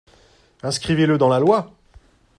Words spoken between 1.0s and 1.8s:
dans la loi